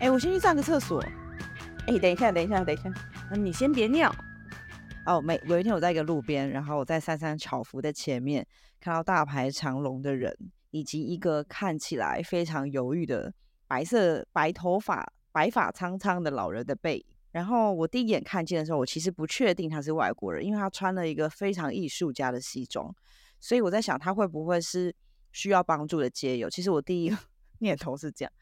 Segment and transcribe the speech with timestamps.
[0.00, 1.02] 哎、我先去上个厕所。
[1.86, 2.92] 哎、等一下，等一下，等一下。
[3.30, 4.14] 那你先别尿。
[5.06, 8.46] 哦，每有一天我在一个路边，然后我在三三巧福的前面
[8.78, 10.32] 看到大排长龙的人，
[10.70, 13.32] 以及一个看起来非常犹豫的
[13.66, 17.04] 白色白头发、白发苍苍的老人的背影。
[17.32, 22.94] 然后我第一眼看见的时候，我其实不确定他是外国人，因为他穿了一个非常艺术家的西装，
[23.40, 24.94] 所以我在想他会不会是
[25.32, 26.48] 需要帮助的街友。
[26.48, 27.16] 其实我第一个
[27.60, 28.32] 念头是这样，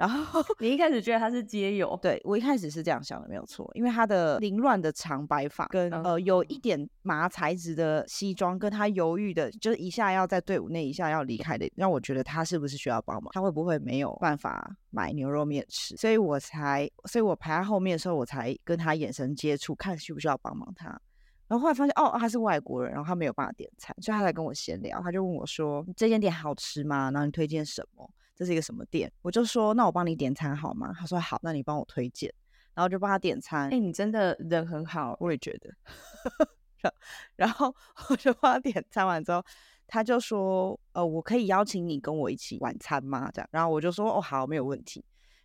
[0.00, 13.30] 然后你一开始觉得他是街友，对我一开始是这样想的，没有错，因为他的凌乱的长白发跟呃有一点麻材质的西装，跟他犹豫的，就是一下要在队伍内，一下要离开的，让我觉得他是不是需要帮忙？
[13.34, 15.94] 他会不会没有办法买牛肉面吃？
[15.98, 20.98] 所以我才，所以我排在后面的时候，我才跟他眼神接触，看需不需要帮忙他。
[21.46, 27.10] 然后后来发现，哦，他是外国人，然后他没有办法点餐，所以他才跟我闲聊，他就问我说：“这间店好吃吗？
[27.10, 28.10] 然后你推荐什么？
[28.40, 32.32] 这是一个什么店？”我就说：“那我帮你点餐好吗？”他说：“好，那你帮我推荐。”
[32.72, 33.68] 然后就帮他点餐。
[33.70, 35.14] 哎、你真的人很好。
[35.20, 35.70] 我也觉得。
[36.80, 36.94] 然
[37.36, 37.74] 然后
[38.08, 39.44] 我就帮他点餐完之后，
[39.86, 45.04] 他就说：“呃，我可以邀请你跟我一起晚餐吗？”这样，然后我就说：“哦，好，没有问题。”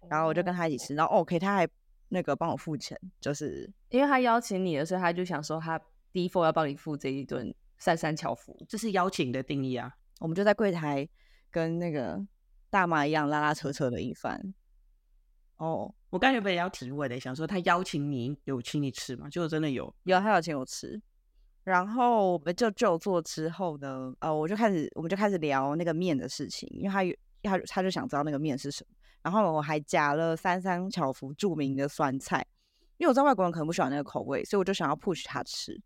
[0.09, 1.68] 然后我就跟他一起吃，然后 OK，他还
[2.09, 5.78] 那个帮我付钱，就是因为他邀请你的时候，他就想说他
[6.14, 8.56] default 要帮你付这一顿三三巧福。
[8.70, 9.92] 这是邀请的定义啊。
[10.20, 11.06] 我们就在柜台
[11.52, 12.24] 跟那个
[12.76, 14.54] 大妈一样拉拉扯扯的一番。
[15.56, 19.30] 哦，我刚原本也要提问的，想说他邀请你有请你吃吗？
[19.30, 19.95] 结果真的有。
[20.04, 21.02] 有他有请我吃，
[21.64, 32.46] 然后我们就就坐之后呢，呃，我就开始我们就开始聊那个面的事情，因为他有他他就想知道那个面是什么，然后我还夹了三三巧福著名的酸菜，
[32.98, 35.81] 因为我知道外国人可能不喜欢那个口味，所以我就想要 push 他吃。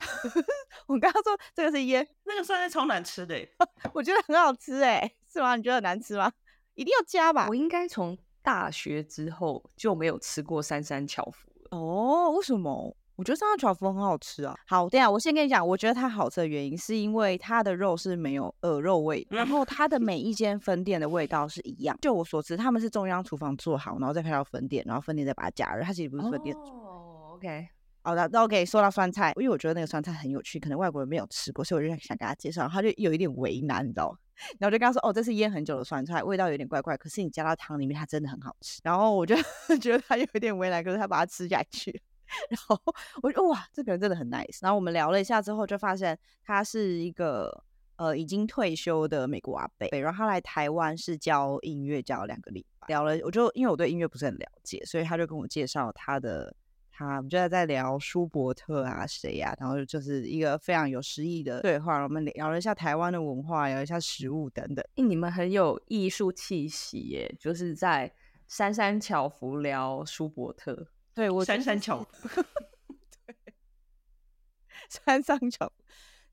[0.86, 3.48] 我刚刚说这个是腌，那个酸菜超难吃的欸，
[3.94, 5.56] 我觉得很好吃哎、是吗？
[5.56, 6.30] 你觉得很难吃吗？
[6.74, 7.54] 一定要加吧我？
[7.54, 11.76] 应该从大学之后就没有吃过三三巧福了。
[11.76, 12.96] 哦，为什么？
[13.16, 14.54] 我觉得三三巧福很好吃啊。
[14.66, 21.98] 好，等一下我先跟你讲，我觉得它好吃的原因是因为它的肉是没有鹅肉味，然后它的每一间分店的味道是一样。
[22.00, 25.82] 就我所知，他们是中央厨房做好，然后再派到分店，然后分店再把它加热。
[25.82, 26.56] 它其实不是分店。
[26.56, 27.68] 哦，OK，
[28.02, 34.18] 好的，那 OK，说到酸菜，因为我觉得那个酸菜很有趣，可能外国人没有吃过，所以我就想给他介绍，他就有一点为难，你知道吗？
[34.58, 38.80] 然后我就跟他说，哦，这是腌很久的酸菜，味道有点怪怪，可是你加到汤里面，它真的很好吃。
[38.82, 39.34] 然后我就
[39.80, 42.02] 觉得他有一点为难，可是他把它吃下去。
[42.48, 42.80] 然后
[43.22, 44.58] 我就哇，这个人真的很 nice。
[44.62, 47.64] 然后我们聊了一下之后，就发现他是一个
[47.96, 52.88] 呃已经退休的美国阿伯，然后他来台湾是教音乐教两个礼拜。
[52.88, 56.54] 聊了，我就因为我对音乐不是很了解，所以他就跟我介绍他的
[56.96, 62.02] 他，我们就在在聊舒伯特啊谁呀、然后就是一个非常有诗意的对话。
[62.04, 64.84] 我们聊了一下台湾的文化，聊一下食物等等。
[64.94, 68.12] 欸你们很有艺术气息耶，就是在
[68.46, 70.86] 三三巧福聊舒伯特。
[71.12, 72.06] 对我三三巧
[73.26, 73.34] 对
[74.88, 75.72] 三上球，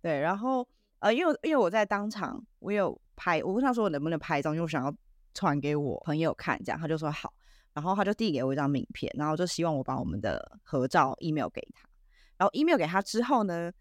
[0.01, 0.67] 对，然后
[0.99, 4.93] 呃，因为因为我在当场，我有拍，我问他说我能不能拍一张，因为我想要
[5.33, 7.33] 传给我朋友看，这样他就说好，
[7.73, 11.87] 然后他就递给我一张名片，然后就希望我把我们的合照 email 给他，
[12.37, 13.71] 然后 email 给他之后呢，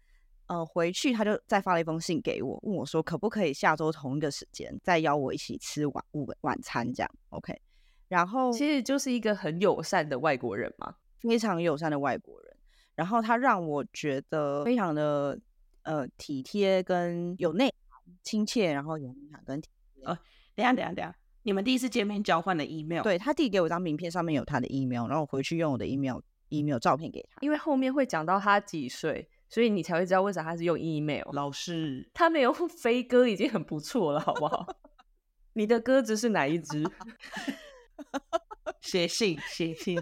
[0.47, 7.59] 呃，回去他就再发了一封信给我，问我说可不可以下周同一个时间再邀我一起吃晚午晚餐这样，OK，
[8.07, 10.95] 然后其实就是一个很友善的外国人嘛。
[11.19, 12.57] 非常友善的外国人，
[12.95, 15.39] 然后他让我觉得非常的
[15.83, 20.03] 呃体贴跟有内涵、亲切，然后有内涵跟体贴。
[20.03, 20.17] 哦
[20.55, 26.19] 等一下等一下等一下，你们第一次见面交换的 email，，对他递给我一张名片，上面有他的 email，然后我回去用我的 email
[26.49, 27.37] email 照片给他。
[27.41, 31.23] 因为后面会讲到他几岁，所以你才会知道为啥他是用 email。
[31.33, 34.67] 老师他没有用 飞鸽已经很不错了，好不好？
[35.53, 36.83] 你的鸽子是哪一只？
[38.81, 40.01] 写 信写信，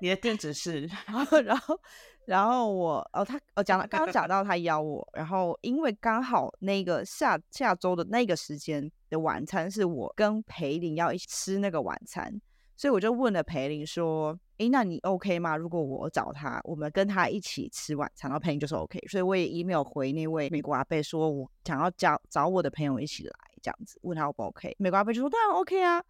[0.00, 1.80] 你的地址是 然后，然后，
[2.26, 12.40] 然后我哦，他哦讲了，刚刚讲到他邀我，然后因为刚好那个下下周的那个时间的晚餐是我跟裴林要一起吃那个晚餐，
[12.76, 15.56] 所以我就问了裴林说：“诶，那你 OK 吗？
[15.56, 24.74] 如果我找他，我们跟他一起吃晚餐？”然后裴林就说 OK，所以我也 email 回那位美国阿贝说，我想要找找我的朋友一起来，这样子问他 O 不 OK。
[24.78, 26.02] 美国阿贝就说当然 OK 啊，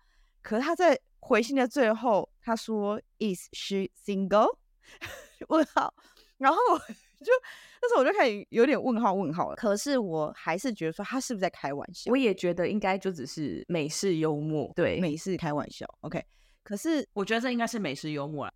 [0.43, 4.59] 可是他在回信的最后他说 Is she single？
[5.49, 5.93] 问号，
[6.39, 6.79] 然后我
[7.25, 7.33] 就
[7.81, 9.57] 那时候我就开始有点问号问号了。
[9.57, 12.11] 可是我还是觉得说他是不是在开玩笑？
[12.11, 14.71] 我也觉得应该就只是美式幽默。
[14.77, 16.23] 对，美式开玩笑，OK。
[16.63, 18.53] 可是我觉得这应该是美式幽默啦。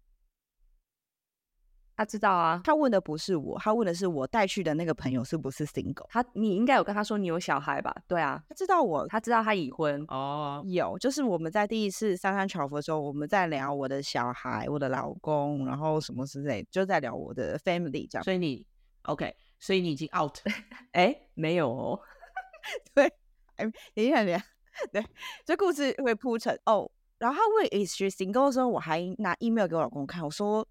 [1.97, 6.07] 他知道啊，他问的不是我，他问的是我带去的那个朋友是不是 single。
[6.11, 7.95] 他你应该有跟他说你有小孩吧？
[8.07, 10.05] 对啊，他知道我他知道他已婚。
[10.09, 18.23] 哦，有，就是我们在第一次三三巧福的时候，我们在聊我的小孩、我的老公，然后什么之类，就在聊我的 family 这样。
[18.23, 18.67] 所以你
[19.05, 20.37] OK，所以你已经 out。
[20.93, 21.99] 哎，没有哦，
[22.95, 23.07] 对，
[23.57, 23.65] 哎，
[23.95, 24.45] 等一下，等一下，
[24.93, 25.07] 对，
[25.47, 26.91] 这故事会铺成哦。
[27.19, 30.67] 然后他问 is she single 的时候，我还拿 email 给我老公看，我说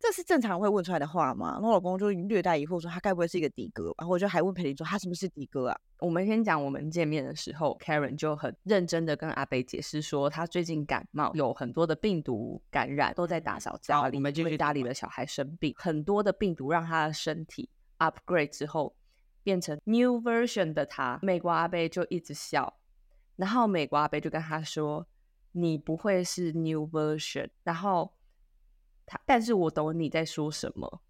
[0.00, 1.52] 这是正常会问出来的话吗？
[1.52, 3.94] 然后我老公就略带疑惑说他该不会是一个的哥？
[3.98, 5.78] 然后我就还问裴林说他是不是的哥啊？
[5.98, 17.68] 我们先讲我们见面的时候，Karen 就很认真的跟阿北解释说，他最近感冒，有很多的病毒感染，都在打扫家里，我们继续因为家里的小孩生病，很多的病毒让他的身体
[17.98, 18.96] upgrade 之后
[19.42, 21.18] 变成 new version 的他。
[21.20, 22.74] 美国阿贝就一直笑，
[23.36, 25.06] 然后美国阿贝就跟他说
[25.52, 28.10] ：“你不会是 new version。”然后
[29.10, 31.02] 他，但是我懂你在说什么。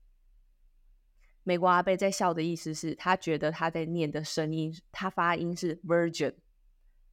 [1.42, 6.34] 美国阿贝在笑的意思是他觉得他在念的声音，他发音是 virgin，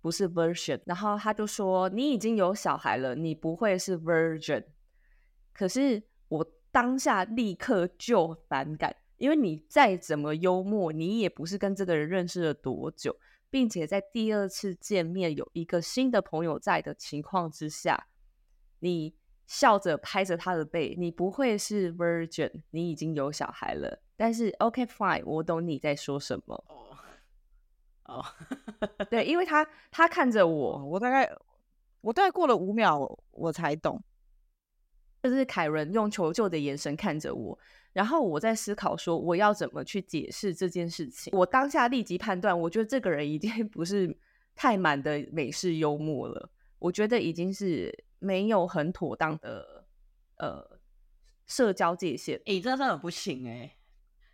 [0.02, 0.80] 不是 version。
[0.86, 4.64] 然后他就说：“你已经有小孩了，你不会是 virgin。”
[5.54, 13.18] 可是我当下立刻就反感，因为你再怎么幽默，你也不是跟这个人认识了多久，
[13.50, 18.08] 并且在第二次见面有一个新的朋友在的情况之下，
[18.80, 19.16] 你
[19.48, 24.00] 笑着拍着他的背，你不会是 virgin，你已经有小孩了。
[24.16, 26.64] 但是 OK fine，我懂你在说什么。
[26.68, 26.98] 哦，
[28.06, 28.26] 哦，
[29.10, 31.32] 对，因为他他看着哦我，我大概
[32.02, 34.04] 我大概过了五秒我才懂。
[35.24, 37.58] 就是凯伦用求救的眼神看着我，
[37.92, 41.34] 然后我在思考说我要怎么去解释这件事情。
[41.36, 44.16] 我当下立即判断，我觉得这个人已经 不是
[44.56, 46.50] 太满的美式幽默了，
[46.80, 49.86] 我觉得已经是没有很妥当的
[50.38, 50.80] 呃
[51.46, 53.78] 社交界限，哎、这真的不行哎、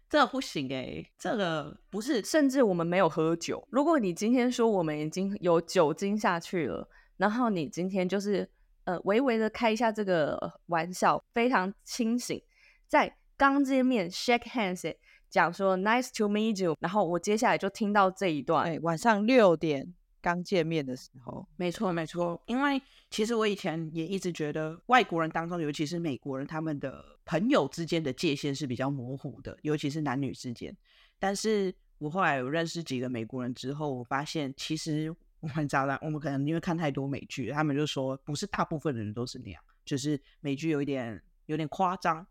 [0.10, 3.68] 这个不行哎、这个不是甚至我们没有喝酒。
[3.72, 8.50] 如果你今天说我们已经有酒精下去了，然后你今天就是
[8.86, 12.42] 呃微微的开一下这个玩笑，非常清醒，
[12.88, 14.98] 在刚见面 shake hands 欸
[15.30, 19.94] 讲说 nice to meet you，然后我接下来就听到这一段，哎，晚上六点
[20.24, 30.76] 刚见面的时候，没错，没错，因为其实我以前也一直觉得外国人当中，尤其是美国人，他们的朋友之间的界限是比较模糊的，尤其是男女之间。
[31.20, 42.26] 但是我后来有认识几个美国人之后，我发现其实我们渣男，我们可能因为看太多美剧，他们就说不是大部分的人都是那样，就是美剧有一点有点夸张。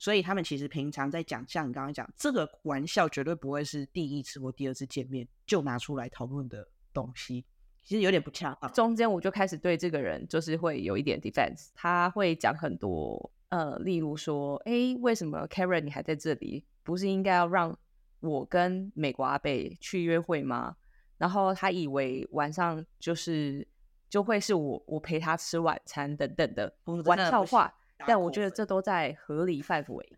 [0.00, 6.68] 所以他们其实平常在讲，像你刚刚讲这个玩笑，绝对不会是第一次或第二次见面就拿出来讨论的
[6.98, 7.44] 东西，
[7.84, 8.72] 其实有点不恰当。
[8.72, 16.64] 中间我就开始对这个人就是会有一点 defense，他会讲很多呃，例如说，诶，为什么 Karen 你还在这里？
[16.82, 17.78] 不是应该要让
[18.20, 20.76] 我跟美国阿贝去约会吗？
[21.18, 23.66] 然后他以为晚上就是
[24.08, 26.72] 就会是我我陪他吃晚餐等等的
[27.04, 27.72] 玩笑话，
[28.06, 30.12] 但我觉得这都在合理范围。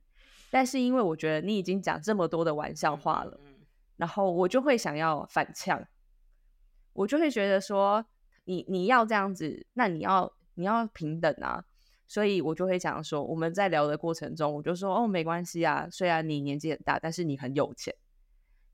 [0.50, 3.54] 但是因为我觉得你已经讲这么多的玩笑话了，嗯
[3.96, 5.86] 然后我就会想要反呛，
[6.92, 8.04] 我就会觉得说，
[8.44, 11.64] 你你要这样子，那你要你要平等啊，
[12.06, 17.94] 所以我就会讲说，我们在聊的过程中，我就说哦，没关系啊，虽然你年纪很大，但是你很有钱。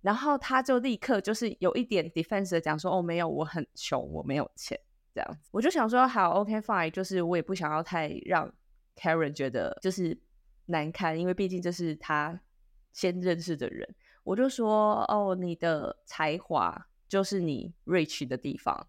[0.03, 4.79] 然后他就立刻就是有一点 defense 的讲说，哦，没有，我很穷，我没有钱，
[5.13, 5.49] 这样子。
[5.51, 8.49] 我就想说，好，OK fine，就是我也不想要太让
[8.95, 10.17] Karen 觉得就是
[10.67, 12.41] 难堪，因为毕竟这是他
[12.93, 13.97] 先认识的人。
[14.23, 18.87] 我就说，哦，你的才华就是你 rich 的地方，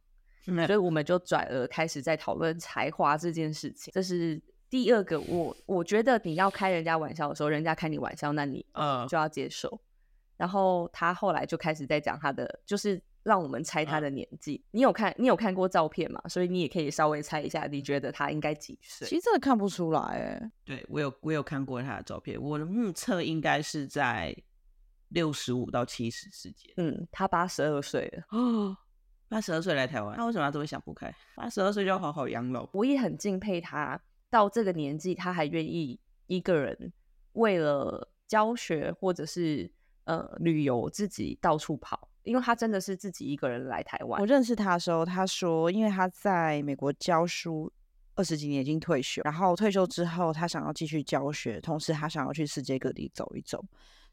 [0.48, 3.92] 嗯所以我们就转而开始在讨论才华这件事情。
[3.94, 9.80] 这是第二个，我我觉得你要开人家玩笑的时候，人家开你玩笑，那你嗯就要接受。
[10.36, 14.64] 然后他后来就开始在讲他的，就是让我们猜他的年纪。
[14.70, 16.22] 你有看你有看过照片嘛？
[16.30, 19.08] 所以你也可以稍微猜一下，你觉得他应该几岁？
[19.08, 24.36] 其实真的看不出来，哎，对我有我有看过他的照片，我的目测应该是在
[25.10, 26.74] 六十五到七十之间。
[26.78, 28.24] 嗯，他八十二岁了。
[28.38, 28.78] 哦，
[29.30, 31.14] 八十二岁来台湾，他为什么要这么想不开？
[31.36, 32.70] 八十二岁就要好好养老。
[32.74, 34.00] 我也很敬佩他，
[34.30, 36.92] 到这个年纪他还愿意一个人
[37.34, 39.72] 为了教学或者是
[40.06, 44.26] 呃旅游自己到处跑，因为他真的是自己一个人来台湾我。
[44.26, 47.72] 认识他的时候，他说，因为他在美国教书
[48.16, 53.64] 二十几年，已经退休，然后退休之后，他想要继续教学，同时他想要去世界各地走一走，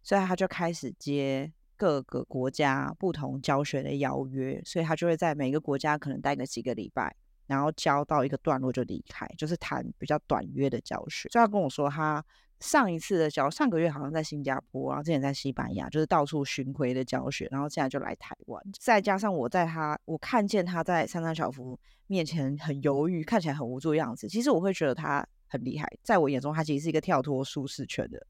[0.05, 7.17] 所以他就开始接各个国家不同教学的邀约，所以他就会在每个国家可能待个几个礼拜。
[7.47, 11.29] 然后教到一个段落就离开，就是谈比较短约的教学。
[11.29, 12.25] 所以他跟我说，他
[12.59, 18.63] 上一次的教，上个月好像在新加坡，然后之前在西班牙，就是到处巡回的教学，然后现在就来台湾。
[18.81, 24.27] 再加上我在他，我看见他在三三小福面前很犹豫，看起来很无助的样子。
[24.27, 28.27] 其实我会觉得他很厉害，在我眼中，他其实是一个跳脱舒适圈的。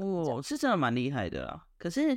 [0.00, 1.66] 哦，是真的蛮厉害的啦。
[1.76, 2.16] 可是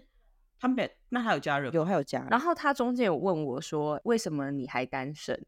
[0.59, 2.27] 他们那还有家人，有还有家人。
[2.29, 5.43] 然后他中间有问我说：“为什么你还单身？”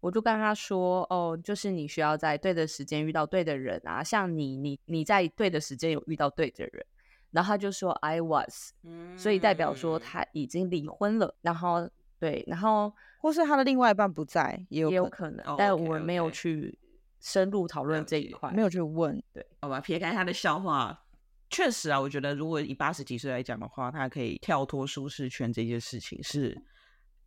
[0.00, 6.84] 我就跟他说：“哦，就是你需要在对的时间遇到对的人啊，像你，你你在对的时间有遇到对的人。”
[7.30, 8.72] 然后他就说：“I was。”
[9.16, 11.32] 所以代表说他已经离婚了。
[11.40, 16.76] 然后对，然后或是他的另外一半不在，也有也有可能，但我们没有去
[17.20, 19.22] 深入讨论这一块，没有去问。
[19.32, 21.04] 对，好吧，撇开他的笑话，
[21.50, 26.60] 确实啊，我觉得如果以八十几岁来讲的话，他可以跳脱舒适圈这件事情是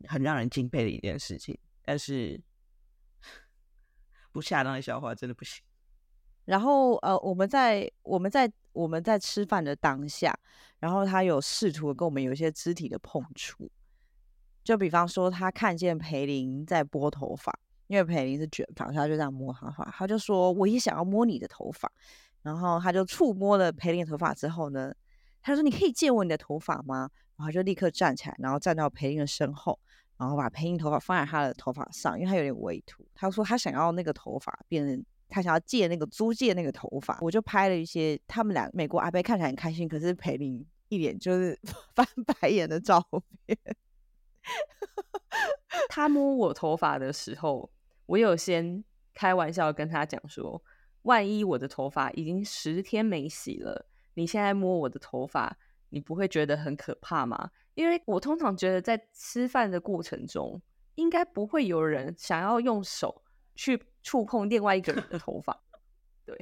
[0.08, 2.40] 很让人敬佩的一件事情，但是。
[4.32, 5.60] 不恰当的笑话真的不行。
[6.44, 10.32] 然后呃，我们在我们在我们在吃饭的当下，
[10.78, 13.68] 然后他有试图跟我们有一些肢体的碰触，
[14.62, 17.58] 就比方说他看见裴林在拨头发，
[17.90, 21.90] 因为裴林是卷发，他就这样摸他发，他就说我也想要摸你的头发，
[22.42, 24.94] 然后他就触摸了裴林的头发之后呢，
[25.42, 27.10] 他说你可以借我你的头发吗？
[27.36, 29.76] 然后就立刻站起来，然后站到裴林的身后。
[30.16, 33.02] 然后把配音头发放在他的头发上，因为他有点微秃。
[33.14, 37.18] 他说他想要那个头发变成，他想要借那个租借那个头发。
[37.22, 41.58] 我就拍了一些他们俩美国阿贝看起来很开心，可是裴林一脸就是
[41.96, 43.02] 翻白眼的照
[43.46, 43.58] 片。
[45.88, 47.70] 他摸我头发的时候，
[48.10, 48.82] 我有先
[49.14, 50.60] 开玩笑跟他讲说，
[51.02, 55.56] 万一我的头发已经十天没洗了，你现在摸我的头发，
[55.90, 57.52] 你不会觉得很可怕吗？
[57.74, 60.60] 因为我通常觉得，在吃饭的过程中，
[60.96, 63.22] 应该不会有人想要用手
[63.54, 65.62] 去触碰另外一个人的头发，
[66.24, 66.36] 对。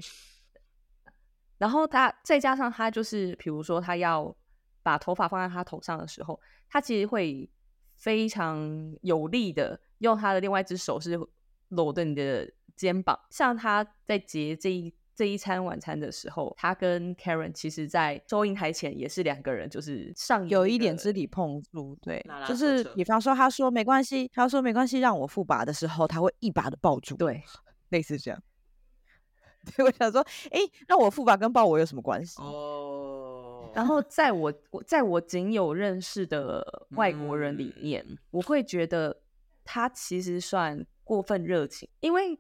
[1.59, 4.35] 然后他再加上他就是，比如说他要
[4.83, 7.51] 把头发放在他头上的时候，他其实会
[7.95, 11.19] 非常有力的用他的另外一只手是
[11.69, 14.93] 搂着你的肩膀，像他在结这一。
[15.19, 27.43] 这一餐晚餐的时候，他跟 Karen 其实，在收银台前也是两个人，就是上有一点肢体碰触，对，就是比方说，他说没关系，他说没关系，让我付把的时候，他会一把的抱住，对，
[27.89, 28.41] 类似这样。
[29.75, 32.41] 对，我想说，哎，那我付把跟抱我有什么关系？
[32.41, 33.73] 哦。
[33.75, 39.21] 然后，在我我在我仅有认识的外国人里面，我会觉得
[39.65, 42.39] 他其实算过分热情，因为。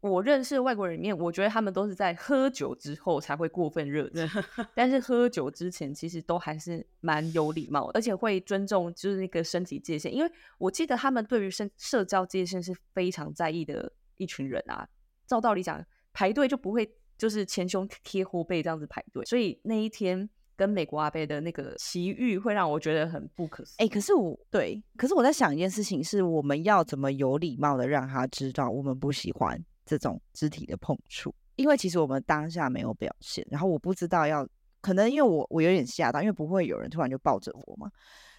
[0.00, 4.30] 我认识外国人里面，我觉得他们都是在喝酒之后才会过分热情，
[4.72, 10.14] 但是喝酒之前其实都还是蛮有礼貌，而且会尊重就是那个身体界限。
[10.14, 14.88] 因为我记得他们对于社社交界限是非常在意的一群人啊。
[15.26, 23.86] 照道理讲，排队就不会就是前胸贴后背这样子排队，所以那一天跟美国阿贝的那个奇遇会让我觉得很不可思议。
[23.86, 29.58] 哎，可是我对，可是我在想一件事情，是我们要怎么有礼貌的让他知道我们不喜欢。
[29.90, 34.46] 这种肢体的碰触，因为其实我们当下没有表现，然后我不知道要，
[34.82, 37.90] 可能因为我我有点吓到，因为不会有人突然就抱着我嘛，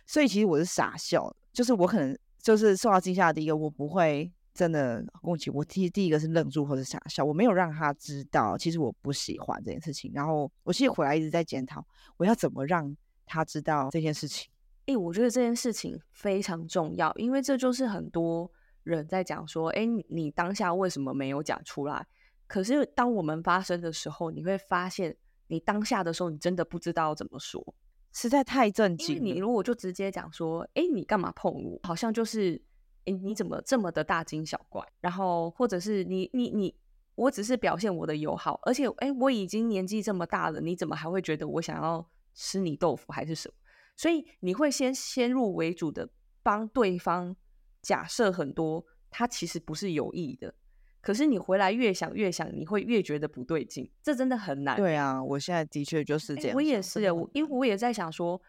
[0.06, 11.86] 所以其实我是傻笑，就是我可能就是受到惊吓的第一个，我不会真的宫崎，我第第一个是愣住或者傻笑，我没有让他知道其实我不喜欢这件事情，然后我其实回来一直在检讨
[12.18, 14.52] 我要怎么让他知道这件事情。
[14.86, 18.52] 诶，我觉得这件事情非常重要，因为这就是很多。
[18.84, 22.08] 人在讲说：“哎，你当下为什么没有讲出来？
[22.48, 25.16] 可是当我们发生的时候，你会发现，
[25.48, 27.76] 你当下的时候，你真的不知道怎么说，
[28.14, 29.24] 实在太震惊。
[29.24, 32.60] 你如果就直接讲说：‘哎，你干嘛碰我？’好像就是
[33.10, 36.76] ‘哎，你怎么这么的大惊小怪？’然后或者是你你你，
[37.16, 43.56] 我只是表现我的友好，而且诶，我已经年纪这么大了，你怎么还会觉得我想要吃你豆腐还是什么？
[43.96, 46.10] 所以你会先先入为主的
[46.44, 47.36] 帮对方。”
[47.82, 50.54] 假设很多，他其实不是有意的，
[51.00, 54.76] 可是你回来越想越想，你会越觉得不对劲，这真的很难。
[54.76, 56.56] 对啊，我现在的确就是这样。
[56.58, 58.42] 我也是，我因为我也在想说，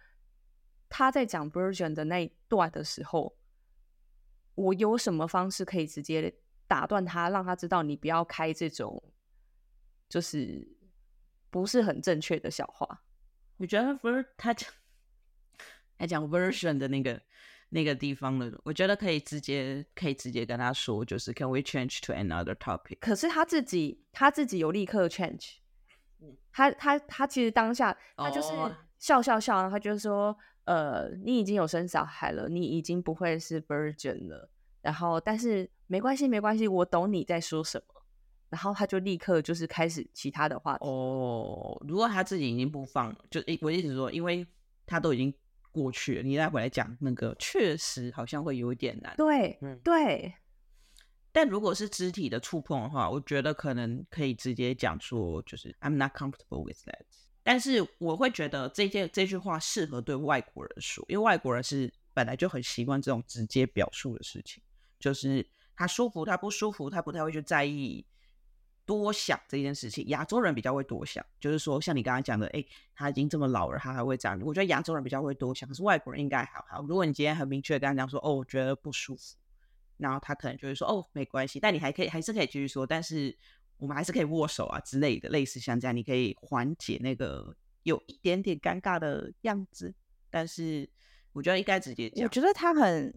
[0.88, 3.32] 他在讲 version 的那一段的时候，
[4.54, 6.34] 我有什么方式可以直接
[6.66, 9.02] 打断他，让他知道你不要开这种
[10.08, 10.66] 就是
[11.50, 13.02] 不是很正确的笑话。
[13.56, 13.98] 我觉得
[14.36, 14.70] 他讲
[15.98, 17.20] 他讲 version 的那个。
[17.72, 22.98] 那个地方的，我觉得可以直接可以直接跟他说，就是 Can we change to another topic？
[22.98, 25.58] 可是他自己他自己有立刻 change，
[26.50, 28.48] 他他他其实当下他就是
[28.98, 30.36] 笑笑笑，他就说，
[30.70, 34.48] 呃，你已经有生小孩了，你已经不会是 virgin 了，
[34.80, 38.02] 然后但是没关系没关系，我懂你在说什么，
[38.50, 40.86] 然后他就立刻就是开始其他的话题。
[40.86, 44.46] 哦，如果他自己已经不放，就诶，我意思说，因为
[44.86, 45.34] 他都已经
[45.72, 49.12] 过去了，你再回来讲那个，确实好像会有一点难。
[49.16, 50.32] 对，嗯对，
[51.32, 57.06] 但如果是肢体的触碰的话，我觉得可能可以直接讲说，就是 I'm not comfortable with that。
[57.42, 64.62] 但是我会觉得这件这句话适合对外国人说，因为外国人是本来就很习惯这种直接表述的事情，
[64.98, 68.04] 就是他舒服，他不舒服，他不太会去在意
[68.84, 70.06] 多想这件事情。
[70.08, 74.38] 亚洲人比较会多想，就是说像你刚才讲的，哎，他已经这么老了，他还会这样。
[74.44, 76.82] 我觉得亚洲人比较会多想，可是外国人应该还好。
[76.82, 79.36] 如果你今天很明确跟他讲说，哦，我觉得不舒服。
[79.96, 82.86] 然后他可能就会说：“哦，没关系。”但你还可以，还是可以继续说。
[82.86, 83.36] 但是
[83.80, 89.92] 我们还是可以握手啊之类的，类似像这样，你可以缓解那个有一点点尴尬的样子。
[90.30, 90.88] 但是
[91.32, 92.22] 我觉得应该直接讲。
[92.22, 93.12] 我觉得他很，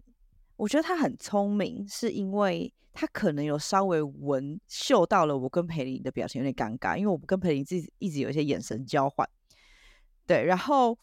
[0.56, 9.28] 我觉得他很聪明，是因为他可能有稍微闻嗅到了我跟裴林的表情有点尴尬，因为我们跟裴林自己一直有一些眼神交换。
[10.26, 10.98] 对，然后。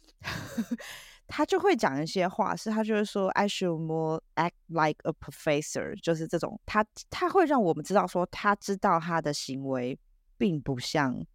[1.34, 9.98] 他就会讲一些话，是他就是说，I should more act like a professor，就是这种，他他会让我们知道说，他知道他的行为
[10.38, 11.26] 并不像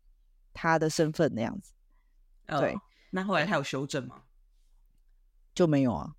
[0.52, 1.72] 他的身份那样子。
[2.46, 2.76] 对，
[3.10, 4.24] 那后来他有修正吗？
[5.54, 6.14] 就没有啊。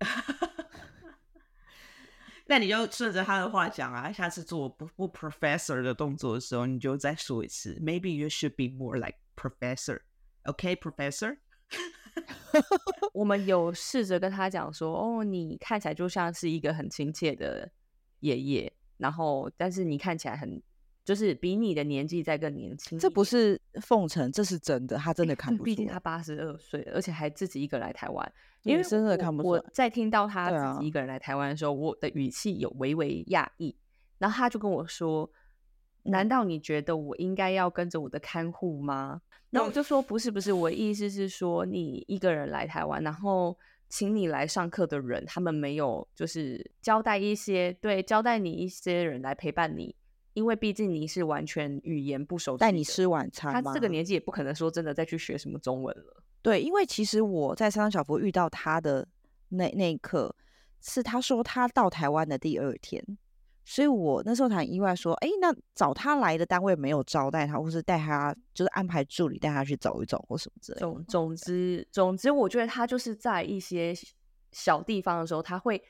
[2.48, 11.38] 那你就顺着他的话讲啊，下次做不不 professor 的动作的时候，你就再说一次，Maybe you should be more like professor，OK，professor。
[13.12, 17.70] 我们有试着跟他讲说，哦，你看起来就像是一个很亲切的
[18.20, 20.62] 爷爷，然后但是你看起来很，
[21.04, 22.98] 就是比你的年纪再更年轻。
[22.98, 25.64] 这不是奉承，这是真的，他真的看不出。
[25.64, 28.32] 毕竟他八十二岁，而且还自己一个来台湾，
[28.62, 29.48] 因为真的看不出。
[29.48, 33.76] 我在听到他自己一个人来台湾的时候，我的语气有微微讶异，
[34.18, 35.30] 然后他就跟我说
[36.06, 39.20] ：“难道你觉得我应该要跟着我的看护吗？”
[39.50, 43.56] 那我就说不是不是，我意思是说你一个人来台湾，然后
[43.88, 49.94] 请你来上课的人，他们没有就是交代一些对交代你一些人来陪伴你，
[50.34, 53.52] 因为毕竟你是完全语言不熟，带你吃晚餐。
[53.52, 56.22] 他这个年纪也不可能说真的再去学什么中文了。
[56.42, 59.06] 对，因为其实我在三张小福遇到他的
[59.50, 60.34] 那那一刻，
[60.82, 63.02] 是他说他到台湾的第二天。
[63.68, 70.78] 所以我那时候很意外，说，哎，那找他来的单位没有招待他，或是带他，就是安排助理带他去走一走，或什么之类。
[70.78, 73.92] 总总之，总之，我觉得他就是在一些
[74.52, 75.82] 小地方的时候，他会，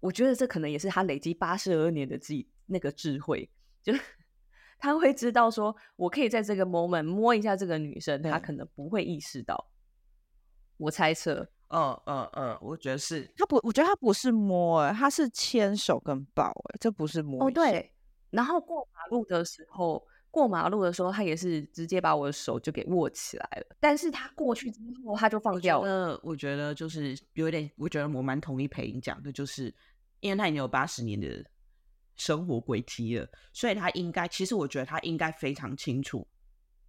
[0.00, 3.50] 我觉得这可能也是他累积八十二年的智那个智慧，
[3.82, 4.00] 就是
[4.78, 9.70] 他会知道说，我可以在这个 moment 摸一下这个女生，他可能不会意识到。
[10.76, 11.50] 我猜测。
[11.70, 17.46] 嗯嗯嗯，我觉得是他不，我觉得他不是摸，哎，他是牵手跟抱，哎，这不是摸。
[17.46, 17.92] 哦，对。
[18.30, 23.76] 然后过马路的时候，过马路的时候，他也是直接把我的手就给握起来了。
[23.80, 26.18] 但是他过去之后，他就放掉了。
[26.22, 29.74] 我觉得就是有点，我觉得我蛮同意裴英讲的，就是
[30.20, 31.44] 因为他已经有八十年的
[32.16, 36.26] 生活轨迹了，所以他应该，其实我觉得他应该非常清楚，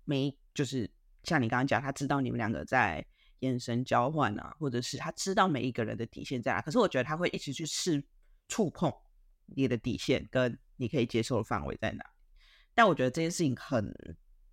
[0.06, 0.90] 没就是
[1.24, 3.06] 像你刚刚讲，他知道你们两个在。
[3.40, 8.04] 眼神交换啊，或者是他知道每一个人的底线在哪，可是我觉得他会一直去试
[8.48, 8.92] 触碰
[9.46, 12.04] 你的底线跟你可以接受的范围在哪。
[12.74, 13.94] 但我觉得这件事情很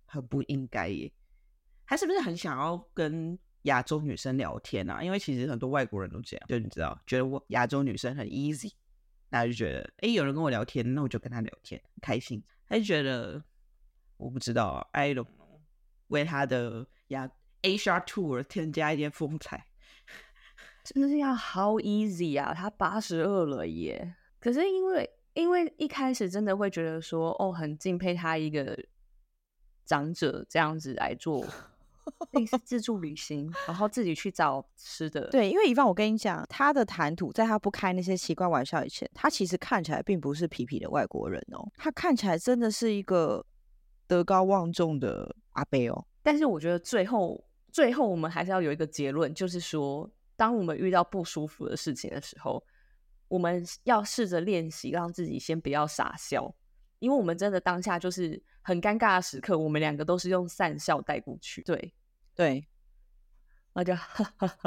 [0.05, 1.11] 很不应该耶。
[1.85, 5.03] 他是不是很想要跟亚洲女生聊天啊？
[5.03, 8.73] 因为其实很多外国人都这样，就你知道，觉得我亚洲女生很 easy，
[9.29, 12.43] 大家就觉得哎，有人跟我聊天，那我就跟他聊天，开心。
[12.67, 13.43] 他就觉得
[14.17, 15.59] 我不知道，I don't know，
[16.07, 17.29] 为他的亚。
[17.67, 19.65] HR Tour 添加一点风采，
[20.85, 22.53] 真的是要 How easy 啊！
[22.53, 28.77] 他八十二了耶，可是因为因为一开始真的会觉得说，哦，很敬佩他一个
[29.85, 31.45] 长者这样子来做
[32.31, 35.27] 类似自助旅行，然后自己去找吃的。
[35.29, 43.45] 对，因为以方，我跟你讲，他的谈吐，在他不开那些奇怪玩笑以前，他其实看起来并不是皮皮的外国人哦，他看起来真的是一个
[44.07, 46.07] 德高望重的阿贝哦。
[46.23, 47.43] 但是我觉得最后。
[47.71, 52.63] 最后，我们还是要有一个结论，就是说，当我们遇到不舒服的事情的时候，
[53.27, 56.53] 我们要试着练习，让自己先不要傻笑，
[56.99, 61.61] 因为我们真的当下就是很尴尬的时刻，我们两个都是用善笑带过去。
[61.63, 61.93] 对
[62.33, 62.67] 对，
[63.73, 63.93] 那就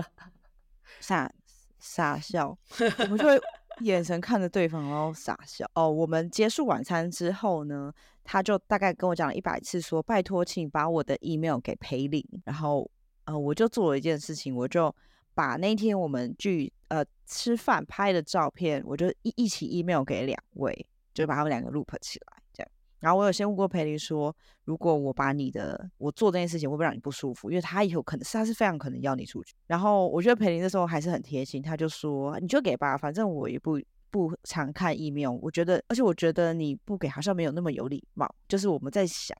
[1.01, 1.33] 傻
[1.79, 2.57] 傻笑，
[3.01, 3.41] 我们就会
[3.81, 5.69] 眼神看着对方，然后傻笑。
[5.75, 7.93] 哦，我们结束晚餐之后呢，
[8.31, 12.89] 他就大概跟我讲了一百次，说拜托，请把我的 email 给裴林，然后。
[13.27, 14.93] 呃，我就做了一件事情，我就
[15.35, 22.69] 把那天我们去呃吃饭拍的照片，我就一一起 email 给两位，就把他们两个 loop 起来，这样。
[22.99, 27.51] 然后我有先问过培林说，如果我把你的我做这件事情会不会让你不舒服？
[27.51, 29.55] 因为他有可能是他是非常可能要你出去。
[29.67, 33.79] 然后我觉得培林那时候还是很贴心，他就说你就给吧，反正我也不
[34.11, 38.33] 不常看 email，我觉得而且我觉得你不给好像没有那么有礼貌。
[38.49, 39.37] 就是我们在想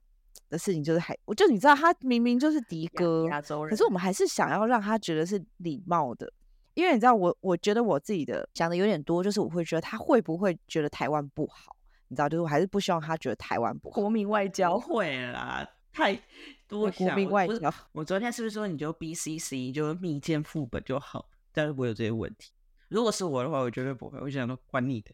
[0.49, 6.31] 的事情就是还我就你知道他明明就是迪哥，亚洲人，可是我们还是想要让他觉得是礼貌的。
[6.73, 11.75] 因为你知道我我觉得我自己的想的有点多，就是我会觉得他会不会觉得台湾不好。
[12.07, 16.13] 你知道，就是我还是不希望他觉得台湾不国民外交会啦，太
[16.67, 17.73] 多国民外交。
[17.91, 21.29] 我昨天是不是说你就 BCC 就密件副本就好？
[21.53, 22.51] 但是我有这些问题。
[22.91, 24.19] 如果是我的话，我绝对不会。
[24.19, 25.11] 我想说管你的。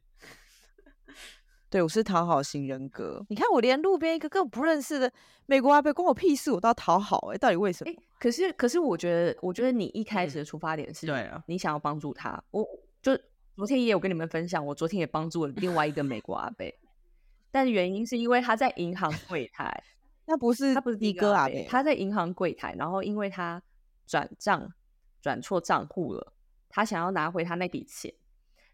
[1.69, 3.23] 对，我是讨好型人格。
[3.29, 5.11] 你看，我连路边一个根本不认识的
[5.45, 7.29] 美国阿伯，关我屁事，我都要讨好。
[7.31, 7.93] 哎，到底为什么？
[8.19, 12.43] 可是，可是，我觉得，我觉得你一开始的出发点是，对啊，你想要帮助他。
[12.49, 12.65] 我
[13.01, 13.15] 就
[13.55, 16.65] 昨天也有跟你们分享，我昨天也帮助了另外一个美国阿伯。
[17.51, 19.83] 但原因是因为他在银行柜台，
[20.25, 23.61] 那不是他不是的哥阿伯，他在银行柜台，然后因为他
[24.07, 24.73] 转账
[25.21, 26.33] 转错账户了，
[26.77, 28.13] 他想要拿回他那笔钱，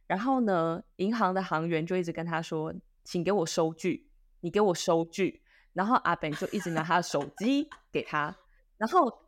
[0.07, 2.73] 然后呢，银行的行员就一直跟他说，
[3.05, 4.09] 请给我收据，
[4.41, 8.35] 你给我收据，然后阿本就一直拿他的手机给他，
[8.77, 9.23] 然后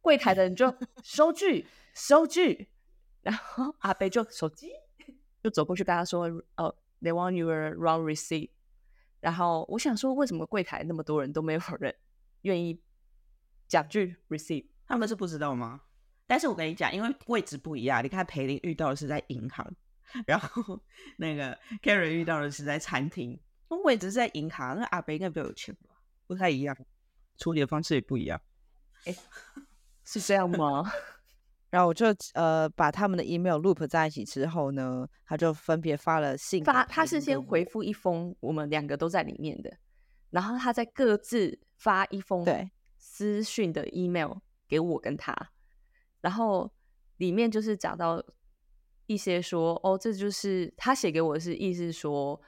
[0.00, 2.68] 柜台的人就收据收据，
[3.22, 4.70] 然后阿北就手机
[5.42, 8.50] 就走过去跟他说，哦，They want your wrong receipt。
[9.18, 11.92] 然后我想说，为什么柜台那么多人都没有人
[12.42, 12.80] 愿意
[13.66, 14.66] 讲句 receipt？
[14.86, 15.80] 他们是不知道吗？
[16.30, 18.04] 但是我跟你讲，因为位置不一样。
[18.04, 19.68] 你看培林遇到的是在银行，
[20.24, 20.80] 然后
[21.18, 23.36] 那个 Karen 遇到的是在餐厅，
[23.68, 24.78] 那位置是在银行。
[24.78, 25.90] 那阿北应该比较有钱吧？
[26.28, 26.76] 不太一样，
[27.36, 28.40] 处理的方式也不一样。
[29.06, 29.14] 哎，
[30.06, 30.88] 是这样吗？
[31.68, 39.76] 然后我就呃把他们的 email loop 在一起之后呢，他就分别发了信发，他是先回复一封我们两个都在里面的，
[40.30, 44.34] 然后他再各自发一封对私讯的 email
[44.68, 45.34] 给我跟他，
[46.20, 46.70] 然后
[47.16, 48.22] 里面就是讲到
[49.06, 52.40] 一些说哦，这就是他写给我的是意思说，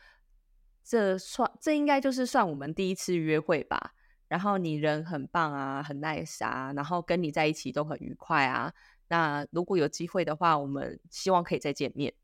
[0.84, 3.94] 这算这应该就是算我们第一次约会吧，
[4.28, 8.72] 然后你人很棒啊，很 nice 啊，然后跟你在一起都很愉快啊。
[9.08, 12.14] 那如果有机会的话，我们希望可以再见面，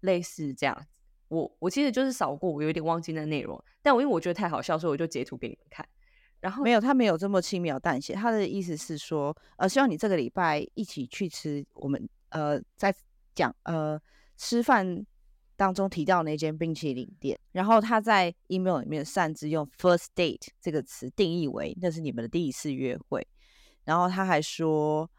[0.00, 0.86] 类似这样。
[1.28, 5.86] 我我其实就是扫过，我有点忘记那内容，但我因为我觉得太好笑，所以我就截图给你们看。
[6.40, 12.94] 然后没有，他没有这么轻描淡写，他的意思是说，呃，希望你这个礼拜一起去吃我们呃在
[13.34, 14.00] 讲呃
[14.36, 15.04] 吃饭
[15.56, 17.38] 当中提到那间冰淇淋店。
[17.52, 23.26] 然后他在 email 里面擅自用 first date 这个词定义为那是你们的第一次约会。
[23.84, 25.10] 然后他还说。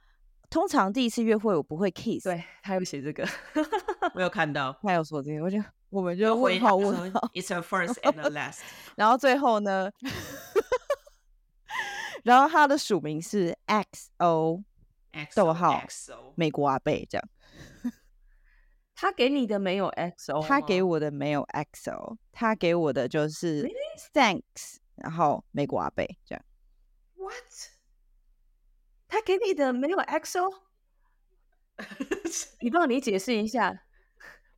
[0.51, 3.23] 通常第一次约会我不会 kiss，对他有写这个，
[4.15, 5.59] 我有看到，他有说这个，我就
[5.91, 8.61] 我们就问号问号，It's a first and a last，
[8.97, 9.91] 然后最后呢，
[12.23, 14.63] 然后他的署名是 XO，
[15.35, 17.29] 逗号 XO 美国阿贝这样，
[18.95, 23.63] 他给你的没有 XO，他给我的没有 XO，他给我的就是
[24.13, 26.45] Thanks，然后美国阿贝这样
[27.15, 27.33] ，What？
[29.07, 30.53] 他给你的没有 XO，
[32.61, 33.83] 你帮你解释一下，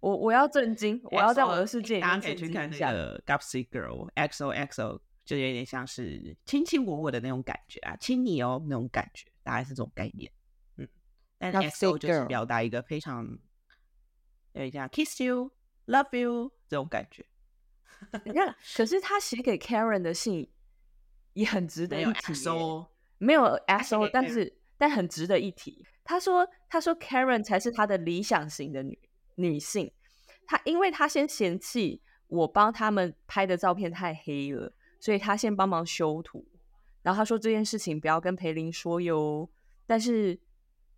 [0.02, 5.00] 我我要震惊，我要在我的世界里面可以去看那个 Gupsy Girl XO XO，
[5.32, 10.30] 就有点像是卿卿我我的那种感觉啊，亲你哦那种感觉，大概是这种概念。
[10.76, 10.86] 嗯，
[11.38, 13.26] 但 XO 就是表达一个非常
[14.52, 15.54] 有点像 Kiss you,
[15.86, 17.26] Love you 这种感觉。
[18.26, 20.52] 你看，可是他写给 Karen 的信
[21.32, 22.34] 也很值得一提。
[23.18, 25.86] 没有 XO，但是但很值得一提。
[26.04, 29.00] 他说：“他说 Karen 才是他的理想型的女
[29.36, 29.94] 女性。
[30.46, 36.48] 他因为他先嫌弃我帮他们拍的照片太黑了，所以他先帮忙修图。
[37.02, 39.50] 然后他说这件事情不要跟裴林说哟。
[39.86, 40.40] 但是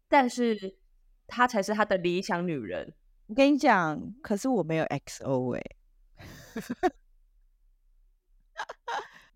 [0.08, 0.78] 但是
[1.26, 2.94] 他才是他的理想女人。
[3.26, 5.64] 我跟你讲，可是我没有 XO 哎。”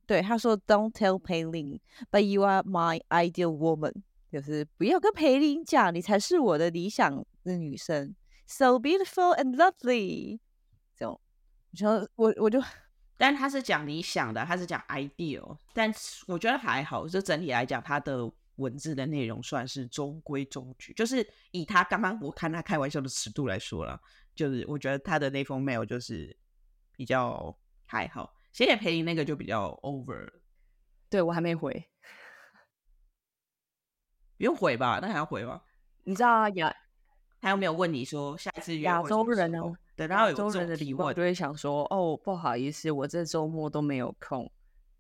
[0.06, 1.80] 对，他说：“Don't tell paling
[2.12, 8.14] but you are my ideal woman。”就是不要跟裴林讲，你才是我的理想的女生
[8.46, 10.40] ，so beautiful and lovely。
[10.96, 11.20] 这种，
[11.72, 12.60] 我说我我就，
[13.18, 15.92] 但他是讲理想的，他是讲 ideal，但
[16.28, 20.94] 我觉得还好，就整体来讲，他的文字的内容算是中规中矩。
[20.94, 24.00] 就是以他刚刚我看他开玩笑的尺度来说了，
[24.36, 26.38] 就是我觉得他的那封 mail 就是
[26.96, 28.34] 比较还好。
[28.54, 30.32] 写给裴林那个就比较 over，
[31.10, 31.90] 对我还没回，
[34.38, 35.00] 不用回吧？
[35.02, 35.62] 那还要回吗？
[36.04, 36.48] 你知道
[37.42, 39.62] 他又没有问你说下一次亚洲人呢？
[39.96, 44.52] 等到亚洲人的礼物，就会想说哦，不好意思，我这周末都没有空，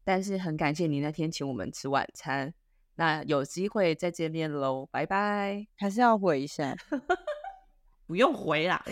[0.03, 2.53] 但是很感谢你那天请我们吃晚餐。
[2.95, 5.67] 那有机会再见面喽，拜拜。
[5.77, 6.75] 还是要回一下，
[8.07, 8.83] 不用回啦，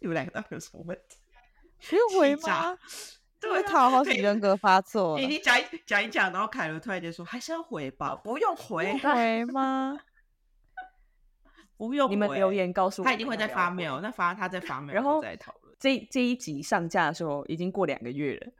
[0.00, 1.18] 你们两个到底有什么问题？
[1.90, 2.78] 不用回吗？
[3.38, 9.98] 对啊讨好型对人格发作了，你你讲一讲一讲，然后凯伦突然间说还是要回吧，不用回，回吗？
[11.76, 12.14] 不用回。
[12.14, 15.74] 你们留言告诉我，他一定会在发 mail，那发他在发 mail，然后再讨论。
[15.78, 18.52] 这这一集上架的时候已经过两个月了，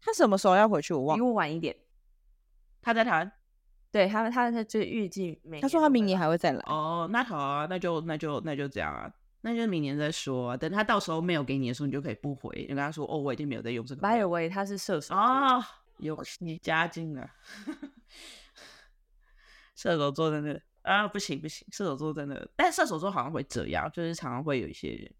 [0.00, 0.92] 他什么时候要回去？
[0.92, 1.26] 我忘比了。
[1.26, 1.74] 我晚一点。
[2.82, 3.32] 他在台湾
[3.92, 6.60] 对他，他他就预计每他说他明年还还会再来。
[6.66, 9.10] 哦，那好啊，那就那就那就这样啊，
[9.42, 10.56] 那就明年再说啊。
[10.56, 15.64] 等他到时候 mail 给你的时候，你就可以不回，你跟他说哦，我已经没有在用这个 By the way，他是射手座啊，
[15.98, 17.30] 有你加进了。
[19.76, 25.12] 射手座真的啊，不行不行，射手座真的，但射手座好像会这样，就是常常会有一些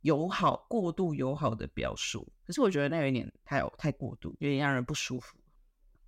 [0.00, 2.30] 友好、过度友好的表述。
[2.44, 5.38] 可是我觉得那有一点太有太过度，有点让人不舒服。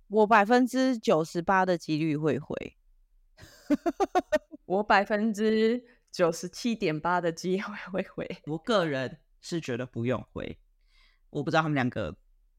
[0.09, 2.77] 我百分之九十八的几率会回，
[4.65, 8.25] 我百分之九十七点八的机会会回。
[8.47, 10.59] 我个人是觉得不用回，
[11.29, 12.15] 我不知道他们两个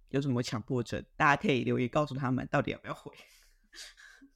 [0.08, 3.12] 有什么强迫症，大家可以留言告诉他们到底要不要回。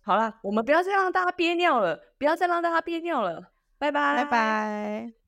[0.05, 4.31] 好啦，我们不要再让大家憋尿了，不要再让大家憋尿了，拜拜，拜。
[4.31, 5.22] 拜。